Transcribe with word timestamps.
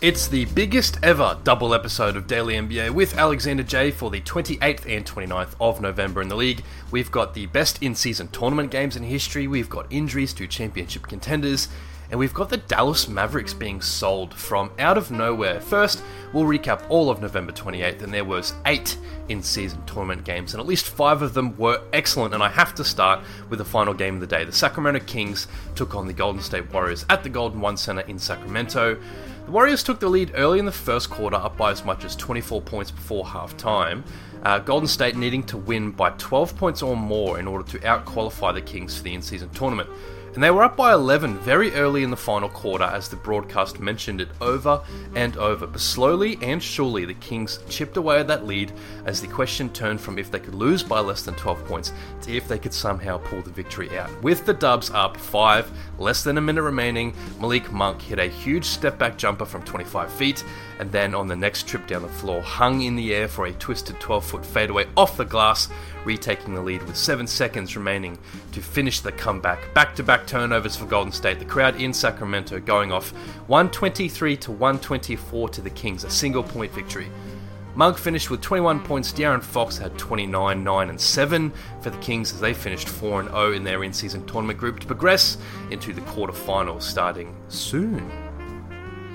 It's 0.00 0.28
the 0.28 0.46
biggest 0.46 0.98
ever 1.02 1.38
double 1.44 1.74
episode 1.74 2.16
of 2.16 2.26
Daily 2.26 2.54
NBA 2.54 2.88
with 2.88 3.18
Alexander 3.18 3.62
Jay 3.62 3.90
for 3.90 4.10
the 4.10 4.22
28th 4.22 4.86
and 4.86 5.04
29th 5.04 5.54
of 5.60 5.82
November 5.82 6.22
in 6.22 6.28
the 6.28 6.36
league. 6.36 6.62
We've 6.90 7.10
got 7.10 7.34
the 7.34 7.44
best 7.44 7.82
in 7.82 7.94
season 7.94 8.28
tournament 8.28 8.70
games 8.70 8.96
in 8.96 9.02
history, 9.02 9.46
we've 9.46 9.68
got 9.68 9.86
injuries 9.90 10.32
to 10.32 10.46
championship 10.46 11.06
contenders, 11.06 11.68
and 12.10 12.18
we've 12.18 12.34
got 12.34 12.48
the 12.48 12.56
Dallas 12.56 13.08
Mavericks 13.08 13.54
being 13.54 13.80
sold 13.80 14.34
from 14.34 14.72
out 14.78 14.98
of 14.98 15.12
nowhere. 15.12 15.60
First, 15.60 16.02
we'll 16.32 16.44
recap 16.44 16.84
all 16.88 17.08
of 17.08 17.20
November 17.20 17.52
28th, 17.52 18.02
and 18.02 18.12
there 18.12 18.24
was 18.24 18.52
eight 18.66 18.98
in-season 19.28 19.84
tournament 19.86 20.24
games, 20.24 20.52
and 20.52 20.60
at 20.60 20.66
least 20.66 20.86
five 20.86 21.22
of 21.22 21.34
them 21.34 21.56
were 21.56 21.80
excellent. 21.92 22.34
And 22.34 22.42
I 22.42 22.48
have 22.48 22.74
to 22.74 22.84
start 22.84 23.20
with 23.48 23.60
the 23.60 23.64
final 23.64 23.94
game 23.94 24.14
of 24.14 24.20
the 24.20 24.26
day. 24.26 24.44
The 24.44 24.52
Sacramento 24.52 25.04
Kings 25.06 25.46
took 25.76 25.94
on 25.94 26.08
the 26.08 26.12
Golden 26.12 26.42
State 26.42 26.72
Warriors 26.72 27.06
at 27.08 27.22
the 27.22 27.28
Golden 27.28 27.60
One 27.60 27.76
Center 27.76 28.02
in 28.02 28.18
Sacramento. 28.18 29.00
The 29.44 29.50
Warriors 29.52 29.84
took 29.84 30.00
the 30.00 30.08
lead 30.08 30.32
early 30.34 30.58
in 30.58 30.64
the 30.64 30.72
first 30.72 31.10
quarter, 31.10 31.36
up 31.36 31.56
by 31.56 31.70
as 31.70 31.84
much 31.84 32.04
as 32.04 32.16
24 32.16 32.60
points 32.62 32.90
before 32.90 33.24
halftime. 33.24 34.02
Uh, 34.42 34.58
Golden 34.58 34.88
State 34.88 35.16
needing 35.16 35.44
to 35.44 35.56
win 35.56 35.92
by 35.92 36.10
12 36.10 36.56
points 36.56 36.82
or 36.82 36.96
more 36.96 37.38
in 37.38 37.46
order 37.46 37.68
to 37.70 37.78
outqualify 37.80 38.52
the 38.52 38.62
Kings 38.62 38.96
for 38.96 39.04
the 39.04 39.14
in-season 39.14 39.50
tournament 39.50 39.88
and 40.34 40.42
they 40.42 40.50
were 40.50 40.62
up 40.62 40.76
by 40.76 40.92
11 40.92 41.38
very 41.38 41.72
early 41.74 42.02
in 42.02 42.10
the 42.10 42.16
final 42.16 42.48
quarter 42.48 42.84
as 42.84 43.08
the 43.08 43.16
broadcast 43.16 43.80
mentioned 43.80 44.20
it 44.20 44.28
over 44.40 44.80
and 45.14 45.36
over. 45.36 45.66
But 45.66 45.80
slowly 45.80 46.38
and 46.42 46.62
surely, 46.62 47.04
the 47.04 47.14
Kings 47.14 47.58
chipped 47.68 47.96
away 47.96 48.20
at 48.20 48.28
that 48.28 48.46
lead 48.46 48.72
as 49.06 49.20
the 49.20 49.26
question 49.26 49.70
turned 49.70 50.00
from 50.00 50.18
if 50.18 50.30
they 50.30 50.38
could 50.38 50.54
lose 50.54 50.82
by 50.82 51.00
less 51.00 51.22
than 51.22 51.34
12 51.34 51.64
points 51.64 51.92
to 52.22 52.36
if 52.36 52.46
they 52.46 52.58
could 52.58 52.74
somehow 52.74 53.18
pull 53.18 53.42
the 53.42 53.50
victory 53.50 53.96
out. 53.98 54.10
With 54.22 54.46
the 54.46 54.54
Dubs 54.54 54.90
up 54.90 55.16
5, 55.16 55.70
less 55.98 56.22
than 56.22 56.38
a 56.38 56.40
minute 56.40 56.62
remaining, 56.62 57.14
Malik 57.40 57.72
Monk 57.72 58.00
hit 58.00 58.18
a 58.18 58.26
huge 58.26 58.64
step 58.64 58.98
back 58.98 59.18
jumper 59.18 59.44
from 59.44 59.62
25 59.62 60.12
feet 60.12 60.44
and 60.78 60.90
then 60.90 61.14
on 61.14 61.26
the 61.26 61.36
next 61.36 61.68
trip 61.68 61.86
down 61.86 62.02
the 62.02 62.08
floor, 62.08 62.40
hung 62.40 62.82
in 62.82 62.96
the 62.96 63.14
air 63.14 63.28
for 63.28 63.46
a 63.46 63.52
twisted 63.52 64.00
12 64.00 64.24
foot 64.24 64.46
fadeaway 64.46 64.86
off 64.96 65.16
the 65.16 65.24
glass 65.24 65.68
retaking 66.04 66.54
the 66.54 66.60
lead 66.60 66.82
with 66.84 66.96
seven 66.96 67.26
seconds 67.26 67.76
remaining 67.76 68.18
to 68.52 68.60
finish 68.60 69.00
the 69.00 69.12
comeback. 69.12 69.72
Back 69.74 69.94
to 69.96 70.02
back 70.02 70.19
turnovers 70.26 70.76
for 70.76 70.86
Golden 70.86 71.12
State. 71.12 71.38
The 71.38 71.44
crowd 71.44 71.80
in 71.80 71.92
Sacramento 71.92 72.60
going 72.60 72.92
off 72.92 73.12
123 73.48 74.36
to 74.38 74.52
124 74.52 75.48
to 75.48 75.60
the 75.60 75.70
Kings, 75.70 76.04
a 76.04 76.10
single 76.10 76.42
point 76.42 76.72
victory. 76.72 77.08
Monk 77.74 77.98
finished 77.98 78.30
with 78.30 78.40
21 78.40 78.80
points. 78.80 79.12
De'Aaron 79.12 79.42
Fox 79.42 79.78
had 79.78 79.96
29, 79.96 80.64
9, 80.64 80.90
and 80.90 81.00
7 81.00 81.52
for 81.80 81.90
the 81.90 81.98
Kings 81.98 82.32
as 82.32 82.40
they 82.40 82.52
finished 82.52 82.88
4 82.88 83.24
0 83.24 83.52
in 83.52 83.64
their 83.64 83.84
in 83.84 83.92
season 83.92 84.26
tournament 84.26 84.58
group 84.58 84.80
to 84.80 84.86
progress 84.86 85.38
into 85.70 85.92
the 85.92 86.00
quarterfinals 86.02 86.82
starting 86.82 87.34
soon. 87.48 88.29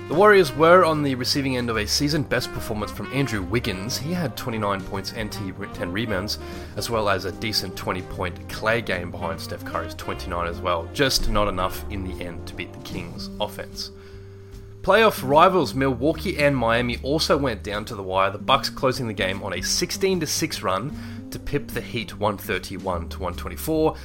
The 0.08 0.14
Warriors 0.14 0.54
were 0.54 0.84
on 0.84 1.02
the 1.02 1.16
receiving 1.16 1.56
end 1.56 1.68
of 1.68 1.76
a 1.76 1.84
season 1.84 2.22
best 2.22 2.52
performance 2.52 2.92
from 2.92 3.12
Andrew 3.12 3.42
Wiggins. 3.42 3.98
He 3.98 4.12
had 4.12 4.36
29 4.36 4.80
points 4.82 5.12
and 5.12 5.32
10 5.32 5.90
rebounds, 5.90 6.38
as 6.76 6.88
well 6.88 7.08
as 7.08 7.24
a 7.24 7.32
decent 7.32 7.74
20 7.74 8.02
point 8.02 8.48
Clay 8.48 8.80
game 8.80 9.10
behind 9.10 9.40
Steph 9.40 9.64
Curry's 9.64 9.94
29 9.94 10.46
as 10.46 10.60
well. 10.60 10.88
Just 10.94 11.28
not 11.28 11.48
enough 11.48 11.84
in 11.90 12.04
the 12.04 12.24
end 12.24 12.46
to 12.46 12.54
beat 12.54 12.72
the 12.72 12.78
Kings' 12.84 13.30
offense. 13.40 13.90
Playoff 14.82 15.28
rivals 15.28 15.74
Milwaukee 15.74 16.38
and 16.38 16.56
Miami 16.56 16.98
also 17.02 17.36
went 17.36 17.64
down 17.64 17.84
to 17.86 17.96
the 17.96 18.02
wire. 18.04 18.30
The 18.30 18.38
Bucks 18.38 18.70
closing 18.70 19.08
the 19.08 19.12
game 19.12 19.42
on 19.42 19.54
a 19.54 19.60
16 19.60 20.24
6 20.24 20.62
run 20.62 20.96
to 21.32 21.40
pip 21.40 21.66
the 21.66 21.80
Heat 21.80 22.16
131 22.16 23.08
to 23.08 23.18
124. 23.18 23.96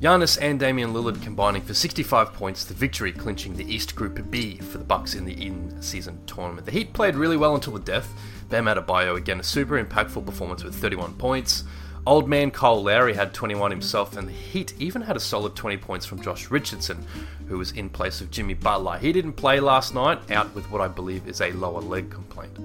Giannis 0.00 0.38
and 0.40 0.60
Damian 0.60 0.92
Lillard 0.92 1.20
combining 1.24 1.60
for 1.60 1.74
65 1.74 2.32
points, 2.32 2.64
the 2.64 2.72
victory 2.72 3.10
clinching 3.10 3.56
the 3.56 3.64
East 3.64 3.96
Group 3.96 4.30
B 4.30 4.56
for 4.58 4.78
the 4.78 4.84
Bucks 4.84 5.16
in 5.16 5.24
the 5.24 5.32
in-season 5.32 6.24
tournament. 6.24 6.66
The 6.66 6.72
Heat 6.72 6.92
played 6.92 7.16
really 7.16 7.36
well 7.36 7.56
until 7.56 7.72
the 7.72 7.80
death. 7.80 8.08
Bam 8.48 8.66
Adebayo 8.66 9.16
again 9.16 9.40
a 9.40 9.42
super 9.42 9.82
impactful 9.82 10.24
performance 10.24 10.62
with 10.62 10.76
31 10.76 11.14
points. 11.14 11.64
Old 12.06 12.28
man 12.28 12.52
Kyle 12.52 12.80
Lowry 12.80 13.14
had 13.14 13.34
21 13.34 13.72
himself, 13.72 14.16
and 14.16 14.28
the 14.28 14.32
Heat 14.32 14.72
even 14.78 15.02
had 15.02 15.16
a 15.16 15.20
solid 15.20 15.56
20 15.56 15.78
points 15.78 16.06
from 16.06 16.22
Josh 16.22 16.48
Richardson, 16.48 17.04
who 17.48 17.58
was 17.58 17.72
in 17.72 17.90
place 17.90 18.20
of 18.20 18.30
Jimmy 18.30 18.54
Butler. 18.54 18.98
He 18.98 19.12
didn't 19.12 19.32
play 19.32 19.58
last 19.58 19.96
night, 19.96 20.30
out 20.30 20.54
with 20.54 20.70
what 20.70 20.80
I 20.80 20.86
believe 20.86 21.26
is 21.26 21.40
a 21.40 21.50
lower 21.50 21.80
leg 21.80 22.08
complaint. 22.08 22.56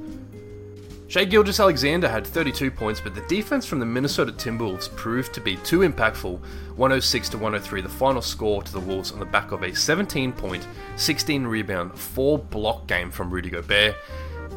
Shai 1.13 1.25
Gilgeous-Alexander 1.25 2.09
had 2.09 2.25
32 2.25 2.71
points, 2.71 2.99
but 2.99 3.13
the 3.13 3.21
defense 3.27 3.67
from 3.67 3.79
the 3.79 3.85
Minnesota 3.85 4.31
Timberwolves 4.31 4.89
proved 4.95 5.31
to 5.35 5.41
be 5.41 5.57
too 5.57 5.81
impactful 5.81 6.39
106 6.75 7.29
to 7.29 7.37
103, 7.37 7.81
the 7.81 7.87
final 7.87 8.19
score 8.19 8.63
to 8.63 8.73
the 8.73 8.79
Wolves 8.79 9.11
on 9.11 9.19
the 9.19 9.25
back 9.25 9.51
of 9.51 9.61
a 9.61 9.75
17 9.75 10.31
point, 10.33 10.67
16 10.95 11.45
rebound, 11.45 11.93
4 11.93 12.39
block 12.39 12.87
game 12.87 13.11
from 13.11 13.29
Rudy 13.29 13.51
Gobert. 13.51 13.95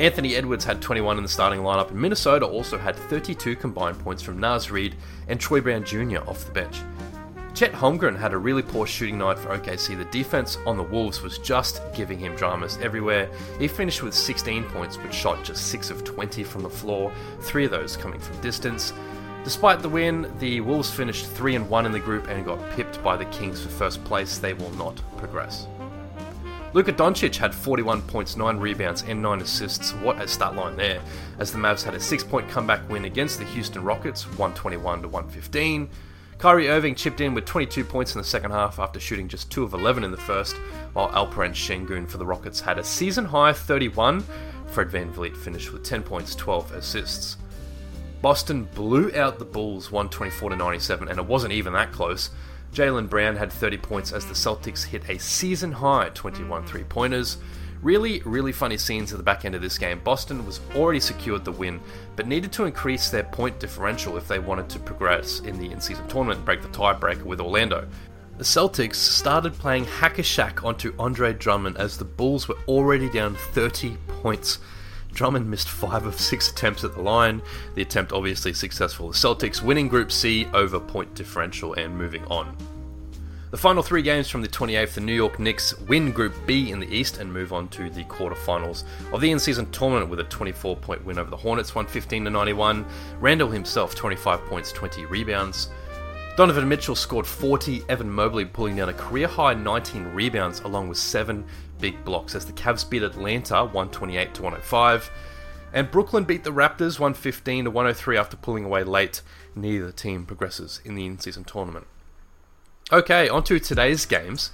Anthony 0.01 0.35
Edwards 0.35 0.65
had 0.65 0.81
21 0.81 1.19
in 1.19 1.23
the 1.23 1.29
starting 1.29 1.61
lineup, 1.61 1.91
and 1.91 2.01
Minnesota 2.01 2.47
also 2.47 2.79
had 2.79 2.97
32 2.97 3.55
combined 3.57 3.99
points 3.99 4.23
from 4.23 4.41
Naz 4.41 4.71
Reid 4.71 4.95
and 5.29 5.39
Troy 5.39 5.61
Brown 5.61 5.85
Jr. 5.85 6.21
off 6.27 6.47
the 6.47 6.53
bench. 6.53 6.79
Chet 7.57 7.73
Holmgren 7.73 8.19
had 8.19 8.35
a 8.35 8.37
really 8.37 8.61
poor 8.61 8.87
shooting 8.87 9.17
night 9.17 9.39
for 9.39 9.49
OKC. 9.49 9.97
The 9.97 10.05
defense 10.05 10.59
on 10.67 10.77
the 10.77 10.83
Wolves 10.83 11.23
was 11.23 11.39
just 11.39 11.81
giving 11.95 12.19
him 12.19 12.37
dramas 12.37 12.77
everywhere. 12.83 13.31
He 13.59 13.67
finished 13.67 14.03
with 14.03 14.13
16 14.13 14.65
points, 14.65 14.99
but 14.99 15.15
shot 15.15 15.43
just 15.43 15.69
6 15.69 15.89
of 15.89 16.05
20 16.05 16.45
from 16.45 16.63
the 16.63 16.69
floor, 16.69 17.11
3 17.41 17.65
of 17.65 17.71
those 17.71 17.97
coming 17.97 18.21
from 18.21 18.39
distance. 18.43 18.93
Despite 19.43 19.81
the 19.81 19.89
win, 19.89 20.31
the 20.39 20.61
Wolves 20.61 20.91
finished 20.91 21.29
3 21.29 21.57
and 21.57 21.71
1 21.71 21.87
in 21.87 21.93
the 21.93 21.99
group 21.99 22.29
and 22.29 22.45
got 22.45 22.59
pipped 22.73 23.03
by 23.03 23.17
the 23.17 23.25
Kings 23.27 23.63
for 23.63 23.71
first 23.71 24.05
place. 24.05 24.37
They 24.37 24.53
will 24.53 24.73
not 24.73 25.01
progress. 25.17 25.67
Luka 26.75 26.93
Doncic 26.93 27.37
had 27.37 27.55
41 27.55 28.03
points, 28.03 28.37
9 28.37 28.59
rebounds, 28.59 29.03
and 29.09 29.23
9 29.23 29.41
assists. 29.41 29.95
What 29.95 30.21
a 30.21 30.29
stat 30.29 30.57
line 30.57 30.77
there, 30.77 31.01
as 31.39 31.53
the 31.53 31.59
Mavs 31.59 31.85
had 31.85 31.95
a 31.95 32.01
6 32.01 32.23
point 32.25 32.51
comeback 32.51 32.87
win 32.91 33.07
against 33.07 33.39
the 33.39 33.47
Houston 33.47 33.83
Rockets, 33.83 34.27
121 34.27 35.01
to 35.01 35.09
115. 35.09 35.89
Kyrie 36.39 36.69
Irving 36.69 36.95
chipped 36.95 37.23
in 37.23 37.33
with 37.33 37.47
22 37.47 37.83
points 37.83 38.15
in 38.15 38.19
the 38.19 38.27
second 38.27 38.51
half 38.51 38.79
after 38.79 39.01
shooting 39.01 39.27
just 39.27 39.51
2 39.51 39.65
of 39.65 39.73
11 39.73 40.05
in 40.05 40.11
the 40.11 40.19
first, 40.19 40.57
while 40.93 41.09
Alperen 41.09 41.53
Sengun 41.53 42.07
for 42.07 42.19
the 42.19 42.27
Rockets 42.27 42.61
had 42.61 42.79
a 42.79 42.85
season 42.85 43.25
high 43.25 43.55
31. 43.55 44.23
Fred 44.67 44.91
Van 44.91 45.11
VanVleet 45.13 45.35
finished 45.35 45.73
with 45.73 45.83
10 45.83 46.03
points, 46.03 46.35
12 46.35 46.73
assists. 46.73 47.39
Boston 48.21 48.65
blew 48.75 49.11
out 49.15 49.39
the 49.39 49.47
Bulls 49.47 49.91
124 49.91 50.51
to 50.51 50.57
97, 50.57 51.09
and 51.09 51.19
it 51.19 51.25
wasn't 51.25 51.55
even 51.55 51.73
that 51.73 51.93
close. 51.93 52.31
Jaylen 52.75 53.09
Brown 53.09 53.37
had 53.37 53.51
30 53.51 53.79
points 53.79 54.13
as 54.13 54.27
the 54.27 54.35
Celtics 54.35 54.85
hit 54.85 55.09
a 55.09 55.19
season 55.19 55.73
high 55.73 56.11
21 56.13 56.67
three 56.67 56.85
pointers. 56.85 57.39
Really, 57.83 58.21
really 58.25 58.53
funny 58.53 58.79
scenes 58.79 59.13
at 59.13 59.19
the 59.19 59.25
back 59.25 59.45
end 59.45 59.55
of 59.55 59.63
this 59.63 59.79
game. 59.79 60.01
Boston 60.03 60.45
was 60.47 60.61
already 60.75 61.01
secured 61.01 61.45
the 61.45 61.53
win, 61.53 61.81
but 62.17 62.27
needed 62.27 62.53
to 62.53 62.65
increase 62.65 63.11
their 63.11 63.25
point 63.25 63.61
differential 63.61 64.17
if 64.17 64.27
they 64.27 64.39
wanted 64.39 64.69
to 64.71 64.79
progress 64.79 65.41
in 65.41 65.59
the 65.59 65.71
in 65.71 65.81
season 65.81 66.07
tournament 66.09 66.39
and 66.39 66.47
break 66.47 66.63
the 66.63 66.69
tiebreaker 66.69 67.25
with 67.25 67.41
Orlando. 67.41 67.87
The 68.39 68.45
Celtics 68.45 68.97
started 68.97 69.55
playing 69.55 69.85
hack 69.87 70.19
a 70.19 70.23
Shaq 70.23 70.63
onto 70.63 70.95
Andre 70.99 71.33
Drummond 71.33 71.79
as 71.79 71.97
the 71.97 72.05
Bulls 72.05 72.49
were 72.49 72.59
already 72.69 73.09
down 73.09 73.35
30 73.35 73.97
points. 74.09 74.59
Drummond 75.15 75.49
missed 75.49 75.71
5 75.71 76.05
of 76.05 76.21
6 76.21 76.51
attempts 76.51 76.85
at 76.85 76.95
the 76.95 77.01
line. 77.01 77.41
The 77.75 77.83
attempt 77.83 78.13
obviously 78.13 78.53
successful. 78.53 79.09
The 79.09 79.15
Celtics 79.15 79.63
winning 79.63 79.89
Group 79.89 80.13
C 80.13 80.47
over 80.53 80.79
point 80.79 81.15
differential 81.15 81.73
and 81.75 81.97
moving 81.97 82.25
on. 82.27 82.55
The 83.57 83.63
final 83.63 83.83
three 83.83 84.03
games 84.03 84.29
from 84.29 84.43
the 84.43 84.49
28th, 84.49 84.93
the 84.93 85.01
New 85.01 85.15
York 85.15 85.39
Knicks 85.39 85.73
win 85.89 86.13
Group 86.13 86.35
B 86.45 86.73
in 86.73 86.79
the 86.79 86.95
East 86.95 87.17
and 87.17 87.33
move 87.33 87.55
on 87.55 87.69
to 87.69 87.89
the 87.89 88.05
quarterfinals 88.05 88.85
of 89.15 89.23
the 89.23 89.31
in-season 89.31 89.71
tournament 89.71 90.11
with 90.11 90.21
a 90.21 90.25
24-point 90.25 91.03
win 91.07 91.19
over 91.19 91.31
the 91.31 91.39
Hornets, 91.39 91.75
115 91.75 92.25
to 92.25 92.31
91. 92.31 92.85
Randle 93.19 93.49
himself, 93.49 93.95
25 93.95 94.45
points, 94.45 94.73
20 94.73 95.07
rebounds. 95.07 95.71
Donovan 96.37 96.69
Mitchell 96.69 96.95
scored 96.95 97.27
40, 97.27 97.83
Evan 97.89 98.11
Mobley 98.11 98.45
pulling 98.45 98.77
down 98.77 98.91
a 98.91 98.93
career 98.93 99.27
high 99.27 99.55
19 99.55 100.05
rebounds 100.09 100.61
along 100.61 100.91
with 100.91 100.99
seven 100.99 101.43
big 101.81 102.05
blocks 102.05 102.35
as 102.35 102.45
the 102.45 102.53
Cavs 102.53 102.87
beat 102.87 103.03
Atlanta 103.03 103.65
128 103.65 104.35
to 104.35 104.43
105. 104.43 105.11
And 105.73 105.91
Brooklyn 105.91 106.25
beat 106.25 106.45
the 106.45 106.53
Raptors 106.53 107.01
115 107.01 107.65
to 107.65 107.71
103 107.71 108.19
after 108.19 108.37
pulling 108.37 108.67
away 108.67 108.85
late. 108.85 109.23
Neither 109.55 109.93
team 109.93 110.27
progresses 110.27 110.83
in 110.85 110.95
the 110.95 111.07
in-season 111.07 111.45
tournament. 111.45 111.87
Okay, 112.93 113.29
on 113.29 113.43
to 113.43 113.59
today's 113.59 114.07
games. 114.07 114.53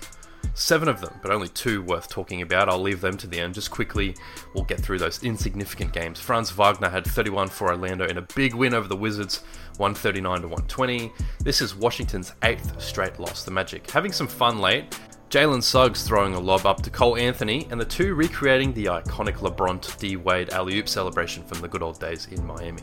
Seven 0.55 0.88
of 0.88 1.02
them, 1.02 1.12
but 1.20 1.31
only 1.31 1.49
two 1.49 1.82
worth 1.82 2.08
talking 2.08 2.40
about. 2.40 2.70
I'll 2.70 2.81
leave 2.81 3.02
them 3.02 3.19
to 3.19 3.26
the 3.26 3.38
end. 3.38 3.52
Just 3.52 3.70
quickly, 3.70 4.17
we'll 4.55 4.64
get 4.64 4.81
through 4.81 5.00
those 5.00 5.23
insignificant 5.23 5.93
games. 5.93 6.19
Franz 6.19 6.50
Wagner 6.50 6.88
had 6.88 7.05
31 7.05 7.49
for 7.49 7.69
Orlando 7.69 8.06
in 8.06 8.17
a 8.17 8.26
big 8.34 8.55
win 8.55 8.73
over 8.73 8.88
the 8.88 8.96
Wizards, 8.96 9.43
139 9.76 10.40
to 10.40 10.49
120. 10.49 11.12
This 11.44 11.61
is 11.61 11.75
Washington's 11.75 12.32
eighth 12.43 12.81
straight 12.81 13.20
loss. 13.20 13.44
The 13.44 13.50
Magic 13.50 13.90
having 13.90 14.12
some 14.12 14.29
fun 14.29 14.61
late. 14.61 14.99
Jalen 15.29 15.62
Suggs 15.62 16.02
throwing 16.02 16.32
a 16.32 16.40
lob 16.40 16.64
up 16.64 16.81
to 16.82 16.90
Cole 16.90 17.19
Anthony, 17.19 17.67
and 17.70 17.79
the 17.79 17.84
two 17.84 18.14
recreating 18.14 18.73
the 18.73 18.87
iconic 18.87 19.37
LeBron 19.37 19.99
D 19.99 20.17
Wade 20.17 20.49
alley 20.50 20.79
oop 20.79 20.88
celebration 20.88 21.43
from 21.43 21.61
the 21.61 21.69
good 21.69 21.82
old 21.82 22.00
days 22.00 22.29
in 22.29 22.46
Miami. 22.46 22.82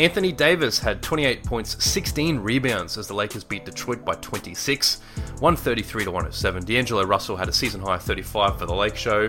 Anthony 0.00 0.32
Davis 0.32 0.78
had 0.78 1.02
28 1.02 1.44
points, 1.44 1.84
16 1.84 2.38
rebounds 2.38 2.96
as 2.96 3.06
the 3.06 3.12
Lakers 3.12 3.44
beat 3.44 3.66
Detroit 3.66 4.02
by 4.02 4.14
26, 4.14 4.98
133 5.40 6.04
to 6.04 6.10
107. 6.10 6.64
D'Angelo 6.64 7.04
Russell 7.04 7.36
had 7.36 7.50
a 7.50 7.52
season 7.52 7.82
high 7.82 7.98
35 7.98 8.58
for 8.58 8.64
the 8.64 8.74
Lake 8.74 8.96
Show. 8.96 9.28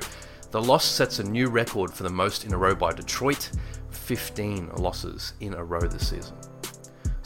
The 0.52 0.62
loss 0.62 0.86
sets 0.86 1.20
a 1.20 1.24
new 1.24 1.50
record 1.50 1.92
for 1.92 2.04
the 2.04 2.10
most 2.10 2.46
in 2.46 2.54
a 2.54 2.58
row 2.58 2.74
by 2.74 2.94
Detroit 2.94 3.52
15 3.90 4.70
losses 4.78 5.34
in 5.42 5.56
a 5.56 5.62
row 5.62 5.82
this 5.82 6.08
season. 6.08 6.38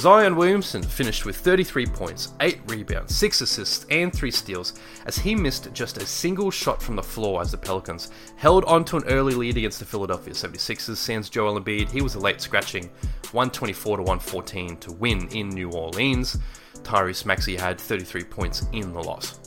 Zion 0.05 0.35
Williamson 0.35 0.83
finished 0.83 1.25
with 1.25 1.35
33 1.35 1.87
points, 1.87 2.33
8 2.39 2.59
rebounds, 2.67 3.15
6 3.15 3.41
assists, 3.41 3.87
and 3.89 4.13
3 4.13 4.29
steals 4.29 4.79
as 5.07 5.17
he 5.17 5.33
missed 5.33 5.73
just 5.73 5.97
a 5.97 6.05
single 6.05 6.51
shot 6.51 6.79
from 6.79 6.95
the 6.95 7.01
floor 7.01 7.41
as 7.41 7.49
the 7.49 7.57
Pelicans 7.57 8.11
held 8.35 8.63
on 8.65 8.85
to 8.85 8.97
an 8.97 9.03
early 9.05 9.33
lead 9.33 9.57
against 9.57 9.79
the 9.79 9.85
Philadelphia 9.85 10.35
76ers. 10.35 10.97
Sans 10.97 11.27
Joel 11.27 11.59
Embiid, 11.59 11.89
he 11.89 12.03
was 12.03 12.13
a 12.13 12.19
late 12.19 12.39
scratching 12.39 12.83
124 13.31 13.97
to 13.97 14.03
114 14.03 14.77
to 14.77 14.91
win 14.91 15.27
in 15.29 15.49
New 15.49 15.71
Orleans. 15.71 16.37
Tyrese 16.83 17.25
Maxey 17.25 17.55
had 17.55 17.81
33 17.81 18.25
points 18.25 18.67
in 18.73 18.93
the 18.93 19.01
loss. 19.01 19.39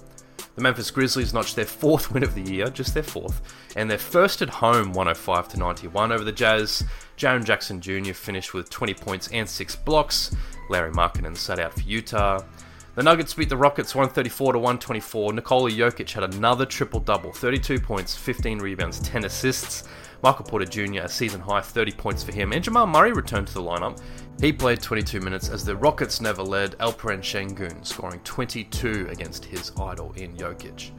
The 0.58 0.64
Memphis 0.64 0.90
Grizzlies 0.90 1.32
notched 1.32 1.54
their 1.54 1.64
fourth 1.64 2.10
win 2.10 2.24
of 2.24 2.34
the 2.34 2.42
year, 2.42 2.68
just 2.68 2.92
their 2.92 3.04
fourth, 3.04 3.42
and 3.76 3.88
their 3.88 3.96
first 3.96 4.42
at 4.42 4.48
home 4.48 4.92
105 4.92 5.46
to 5.50 5.56
91 5.56 6.10
over 6.10 6.24
the 6.24 6.32
Jazz. 6.32 6.82
Jaren 7.16 7.44
Jackson 7.44 7.80
Jr. 7.80 8.12
finished 8.12 8.54
with 8.54 8.68
20 8.68 8.92
points 8.94 9.28
and 9.28 9.48
6 9.48 9.76
blocks. 9.76 10.34
Lauri 10.68 10.90
Markkanen 10.90 11.36
sat 11.36 11.60
out 11.60 11.74
for 11.74 11.82
Utah. 11.82 12.42
The 12.96 13.04
Nuggets 13.04 13.34
beat 13.34 13.50
the 13.50 13.56
Rockets 13.56 13.94
134 13.94 14.54
to 14.54 14.58
124. 14.58 15.32
Nikola 15.34 15.70
Jokic 15.70 16.10
had 16.10 16.24
another 16.24 16.66
triple 16.66 16.98
double 16.98 17.30
32 17.30 17.78
points, 17.78 18.16
15 18.16 18.58
rebounds, 18.58 18.98
10 18.98 19.26
assists. 19.26 19.88
Michael 20.22 20.44
Porter 20.44 20.64
Jr., 20.64 21.02
a 21.02 21.08
season 21.08 21.40
high 21.40 21.60
30 21.60 21.92
points 21.92 22.24
for 22.24 22.32
him. 22.32 22.52
And 22.52 22.62
Jamal 22.62 22.86
Murray 22.86 23.12
returned 23.12 23.46
to 23.48 23.54
the 23.54 23.62
lineup. 23.62 24.00
He 24.40 24.52
played 24.52 24.80
22 24.80 25.20
minutes 25.20 25.48
as 25.48 25.64
the 25.64 25.76
Rockets 25.76 26.20
never 26.20 26.42
led 26.42 26.72
Alperen 26.78 27.20
Sengun, 27.20 27.84
scoring 27.84 28.20
22 28.20 29.08
against 29.10 29.44
his 29.44 29.72
idol 29.80 30.12
in 30.16 30.36
Jokic. 30.36 30.90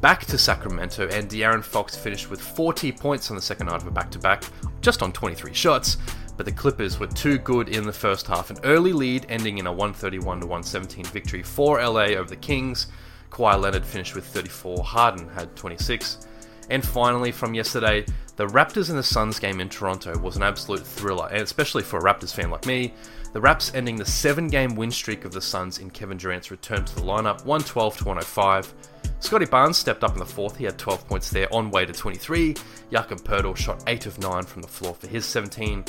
Back 0.00 0.26
to 0.26 0.38
Sacramento, 0.38 1.08
and 1.08 1.28
De'Aaron 1.28 1.62
Fox 1.62 1.96
finished 1.96 2.28
with 2.28 2.40
40 2.40 2.90
points 2.90 3.30
on 3.30 3.36
the 3.36 3.42
second 3.42 3.66
night 3.66 3.80
of 3.80 3.86
a 3.86 3.90
back 3.92 4.10
to 4.10 4.18
back, 4.18 4.42
just 4.80 5.02
on 5.02 5.12
23 5.12 5.54
shots. 5.54 5.96
But 6.36 6.46
the 6.46 6.52
Clippers 6.52 6.98
were 6.98 7.06
too 7.06 7.38
good 7.38 7.68
in 7.68 7.84
the 7.84 7.92
first 7.92 8.26
half. 8.26 8.50
An 8.50 8.58
early 8.64 8.92
lead 8.92 9.26
ending 9.28 9.58
in 9.58 9.66
a 9.68 9.72
131 9.72 10.40
117 10.40 11.04
victory 11.04 11.42
for 11.42 11.80
LA 11.80 12.16
over 12.16 12.28
the 12.28 12.36
Kings. 12.36 12.88
Kawhi 13.30 13.60
Leonard 13.60 13.86
finished 13.86 14.14
with 14.14 14.26
34, 14.26 14.82
Harden 14.82 15.28
had 15.28 15.54
26. 15.56 16.26
And 16.70 16.84
finally, 16.84 17.32
from 17.32 17.54
yesterday, 17.54 18.04
the 18.42 18.48
Raptors 18.48 18.90
and 18.90 18.98
the 18.98 19.04
Suns 19.04 19.38
game 19.38 19.60
in 19.60 19.68
Toronto 19.68 20.18
was 20.18 20.34
an 20.34 20.42
absolute 20.42 20.84
thriller, 20.84 21.28
and 21.30 21.42
especially 21.42 21.84
for 21.84 22.00
a 22.00 22.02
Raptors 22.02 22.34
fan 22.34 22.50
like 22.50 22.66
me. 22.66 22.92
The 23.34 23.40
Raps 23.40 23.72
ending 23.72 23.94
the 23.94 24.04
seven 24.04 24.48
game 24.48 24.74
win 24.74 24.90
streak 24.90 25.24
of 25.24 25.30
the 25.30 25.40
Suns 25.40 25.78
in 25.78 25.90
Kevin 25.90 26.16
Durant's 26.16 26.50
return 26.50 26.84
to 26.84 26.94
the 26.96 27.02
lineup, 27.02 27.44
112 27.44 27.98
to 27.98 28.04
105. 28.04 28.74
Scottie 29.20 29.46
Barnes 29.46 29.78
stepped 29.78 30.02
up 30.02 30.14
in 30.14 30.18
the 30.18 30.26
fourth, 30.26 30.56
he 30.56 30.64
had 30.64 30.76
12 30.76 31.06
points 31.06 31.30
there 31.30 31.46
on 31.54 31.70
way 31.70 31.86
to 31.86 31.92
23. 31.92 32.56
Jakob 32.90 33.20
Poeltl 33.20 33.56
shot 33.56 33.84
8 33.86 34.06
of 34.06 34.18
9 34.18 34.42
from 34.42 34.62
the 34.62 34.66
floor 34.66 34.92
for 34.92 35.06
his 35.06 35.24
17. 35.24 35.84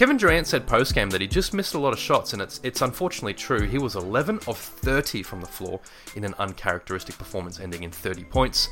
Kevin 0.00 0.16
Durant 0.16 0.46
said 0.46 0.66
post 0.66 0.94
game 0.94 1.10
that 1.10 1.20
he 1.20 1.26
just 1.26 1.52
missed 1.52 1.74
a 1.74 1.78
lot 1.78 1.92
of 1.92 1.98
shots, 1.98 2.32
and 2.32 2.40
it's 2.40 2.58
it's 2.62 2.80
unfortunately 2.80 3.34
true. 3.34 3.66
He 3.66 3.76
was 3.76 3.96
11 3.96 4.40
of 4.46 4.56
30 4.56 5.22
from 5.22 5.42
the 5.42 5.46
floor 5.46 5.78
in 6.16 6.24
an 6.24 6.34
uncharacteristic 6.38 7.18
performance, 7.18 7.60
ending 7.60 7.82
in 7.82 7.90
30 7.90 8.24
points. 8.24 8.70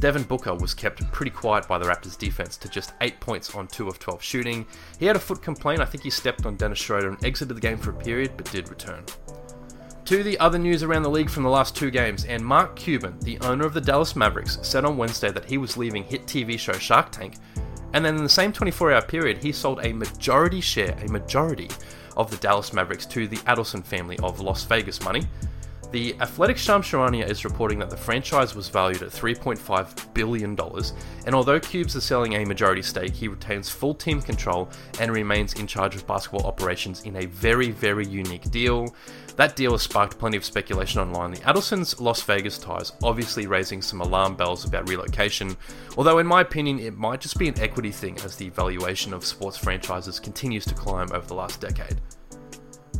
Devin 0.00 0.24
Booker 0.24 0.54
was 0.54 0.74
kept 0.74 1.10
pretty 1.12 1.30
quiet 1.30 1.68
by 1.68 1.78
the 1.78 1.84
Raptors' 1.84 2.18
defense 2.18 2.56
to 2.56 2.68
just 2.68 2.94
8 3.00 3.20
points 3.20 3.54
on 3.54 3.68
2 3.68 3.86
of 3.86 3.98
12 3.98 4.22
shooting. 4.22 4.66
He 4.98 5.06
had 5.06 5.14
a 5.14 5.20
foot 5.20 5.42
complaint. 5.42 5.80
I 5.80 5.84
think 5.84 6.02
he 6.02 6.10
stepped 6.10 6.46
on 6.46 6.56
Dennis 6.56 6.78
Schroeder 6.78 7.10
and 7.10 7.24
exited 7.24 7.56
the 7.56 7.60
game 7.60 7.78
for 7.78 7.90
a 7.90 7.94
period, 7.94 8.32
but 8.36 8.50
did 8.50 8.68
return. 8.68 9.04
To 10.06 10.22
the 10.24 10.38
other 10.40 10.58
news 10.58 10.82
around 10.82 11.04
the 11.04 11.10
league 11.10 11.30
from 11.30 11.44
the 11.44 11.50
last 11.50 11.76
two 11.76 11.90
games, 11.90 12.24
and 12.24 12.44
Mark 12.44 12.74
Cuban, 12.74 13.20
the 13.20 13.38
owner 13.40 13.64
of 13.64 13.74
the 13.74 13.80
Dallas 13.80 14.16
Mavericks, 14.16 14.58
said 14.62 14.84
on 14.84 14.96
Wednesday 14.96 15.30
that 15.30 15.44
he 15.44 15.58
was 15.58 15.76
leaving 15.76 16.02
hit 16.02 16.26
TV 16.26 16.58
show 16.58 16.72
Shark 16.72 17.12
Tank 17.12 17.34
and 17.92 18.04
then 18.04 18.16
in 18.16 18.22
the 18.22 18.28
same 18.28 18.52
24 18.52 18.92
hour 18.92 19.02
period, 19.02 19.38
he 19.38 19.52
sold 19.52 19.80
a 19.82 19.92
majority 19.92 20.60
share, 20.60 20.96
a 21.02 21.08
majority 21.10 21.68
of 22.16 22.30
the 22.30 22.36
Dallas 22.36 22.72
Mavericks 22.72 23.06
to 23.06 23.26
the 23.26 23.36
Adelson 23.38 23.84
family 23.84 24.18
of 24.22 24.40
Las 24.40 24.64
Vegas 24.64 25.02
money. 25.02 25.24
The 25.90 26.14
Athletic 26.20 26.56
Shams 26.56 26.86
Charania 26.86 27.28
is 27.28 27.44
reporting 27.44 27.80
that 27.80 27.90
the 27.90 27.96
franchise 27.96 28.54
was 28.54 28.68
valued 28.68 29.02
at 29.02 29.08
$3.5 29.08 30.14
billion, 30.14 30.56
and 31.26 31.34
although 31.34 31.58
Cubes 31.58 31.96
is 31.96 32.04
selling 32.04 32.34
a 32.34 32.44
majority 32.44 32.82
stake, 32.82 33.12
he 33.12 33.26
retains 33.26 33.68
full 33.68 33.94
team 33.94 34.22
control 34.22 34.70
and 35.00 35.10
remains 35.10 35.54
in 35.54 35.66
charge 35.66 35.96
of 35.96 36.06
basketball 36.06 36.46
operations 36.46 37.02
in 37.02 37.16
a 37.16 37.26
very, 37.26 37.72
very 37.72 38.06
unique 38.06 38.48
deal. 38.52 38.94
That 39.34 39.56
deal 39.56 39.72
has 39.72 39.82
sparked 39.82 40.16
plenty 40.16 40.36
of 40.36 40.44
speculation 40.44 41.00
online. 41.00 41.32
The 41.32 41.40
Adelson's 41.40 42.00
Las 42.00 42.22
Vegas 42.22 42.58
ties 42.58 42.92
obviously 43.02 43.48
raising 43.48 43.82
some 43.82 44.00
alarm 44.00 44.36
bells 44.36 44.64
about 44.64 44.88
relocation, 44.88 45.56
although, 45.96 46.18
in 46.18 46.26
my 46.26 46.42
opinion, 46.42 46.78
it 46.78 46.96
might 46.96 47.20
just 47.20 47.36
be 47.36 47.48
an 47.48 47.58
equity 47.58 47.90
thing 47.90 48.16
as 48.20 48.36
the 48.36 48.50
valuation 48.50 49.12
of 49.12 49.24
sports 49.24 49.56
franchises 49.56 50.20
continues 50.20 50.64
to 50.66 50.74
climb 50.74 51.08
over 51.12 51.26
the 51.26 51.34
last 51.34 51.60
decade. 51.60 52.00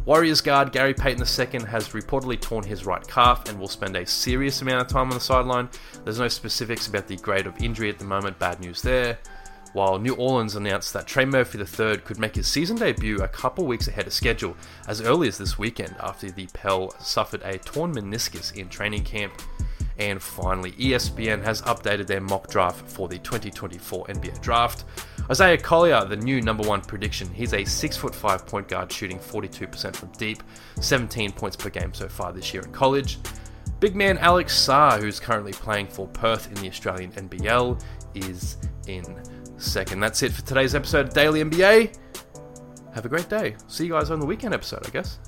Warriors 0.06 0.41
guard 0.41 0.73
Gary 0.73 0.94
Payton 0.94 1.20
II 1.20 1.67
has 1.67 1.91
reportedly 1.91 2.41
torn 2.41 2.64
his 2.64 2.87
right 2.87 3.06
calf 3.06 3.49
and 3.49 3.61
will 3.61 3.69
spend 3.69 3.97
a 3.97 4.06
serious 4.06 4.62
amount 4.62 4.81
of 4.81 4.88
time 4.88 5.08
on 5.08 5.14
the 5.14 5.20
sideline. 5.20 5.69
There's 6.05 6.19
no 6.19 6.29
specifics 6.29 6.87
about 6.87 7.06
the 7.06 7.17
grade 7.17 7.47
of 7.47 7.62
injury 7.62 7.91
at 7.91 7.99
the 7.99 8.06
moment, 8.06 8.38
bad 8.38 8.61
news 8.61 8.81
there. 8.81 9.19
While 9.73 9.99
New 9.99 10.14
Orleans 10.14 10.56
announced 10.56 10.94
that 10.94 11.06
Trey 11.06 11.26
Murphy 11.26 11.58
III 11.58 11.99
could 11.99 12.19
make 12.19 12.35
his 12.35 12.49
season 12.49 12.76
debut 12.76 13.19
a 13.19 13.29
couple 13.29 13.67
weeks 13.67 13.88
ahead 13.88 14.06
of 14.06 14.12
schedule, 14.12 14.56
as 14.88 15.02
early 15.02 15.29
as 15.29 15.38
this 15.38 15.58
weekend 15.58 15.94
after 16.00 16.31
the 16.31 16.49
Pell 16.55 16.91
suffered 16.99 17.43
a 17.44 17.58
torn 17.58 17.94
meniscus 17.94 18.56
in 18.56 18.69
training 18.69 19.05
camp. 19.05 19.35
And 19.99 20.20
finally, 20.20 20.73
ESPN 20.73 21.44
has 21.44 21.61
updated 21.62 22.06
their 22.06 22.23
mock 22.23 22.49
draft 22.49 22.88
for 22.88 23.06
the 23.06 23.19
2024 23.19 24.06
NBA 24.06 24.41
draft. 24.41 24.85
Isaiah 25.31 25.59
Collier, 25.59 26.05
the 26.05 26.17
new 26.17 26.43
number 26.43 26.67
one 26.67 26.81
prediction, 26.81 27.32
he's 27.32 27.53
a 27.53 27.59
6'5 27.59 28.47
point 28.47 28.67
guard 28.67 28.91
shooting 28.91 29.19
42% 29.19 29.94
from 29.94 30.11
deep, 30.19 30.43
17 30.81 31.31
points 31.31 31.56
per 31.56 31.71
game 31.71 31.94
so 31.94 32.09
far 32.09 32.32
this 32.32 32.53
year 32.53 32.65
in 32.65 32.73
college. 32.73 33.19
Big 33.79 33.94
man 33.94 34.19
Alex 34.19 34.55
Sarr, 34.55 35.00
who's 35.00 35.21
currently 35.21 35.53
playing 35.53 35.87
for 35.87 36.09
Perth 36.09 36.49
in 36.49 36.55
the 36.55 36.69
Australian 36.69 37.12
NBL, 37.12 37.81
is 38.17 38.56
in 38.88 39.05
second. 39.56 40.00
That's 40.00 40.23
it 40.25 40.32
for 40.32 40.43
today's 40.43 40.75
episode 40.75 41.06
of 41.06 41.15
Daily 41.15 41.44
NBA. 41.44 41.97
Have 42.93 43.05
a 43.05 43.09
great 43.09 43.29
day. 43.29 43.55
See 43.69 43.87
you 43.87 43.93
guys 43.93 44.11
on 44.11 44.19
the 44.19 44.26
weekend 44.26 44.53
episode, 44.53 44.85
I 44.85 44.91
guess. 44.91 45.21